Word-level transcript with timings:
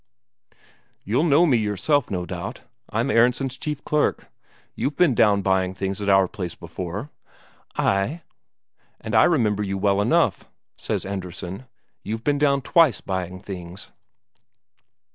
"You'll 1.03 1.25
know 1.25 1.45
me 1.45 1.57
yourself, 1.57 2.09
no 2.09 2.25
doubt; 2.25 2.61
I'm 2.89 3.11
Aronsen's 3.11 3.55
chief 3.55 3.85
clerk. 3.85 4.31
You've 4.73 4.95
been 4.95 5.13
down 5.13 5.43
buying 5.43 5.75
things 5.75 6.01
at 6.01 6.09
our 6.09 6.27
place 6.27 6.55
before." 6.55 7.11
"Ay." 7.75 8.23
"And 8.99 9.13
I 9.13 9.25
remember 9.25 9.61
you 9.61 9.77
well 9.77 10.01
enough," 10.01 10.49
says 10.75 11.05
Andresen. 11.05 11.67
"You've 12.01 12.23
been 12.23 12.39
down 12.39 12.63
twice 12.63 12.99
buying 12.99 13.41
things." 13.41 13.91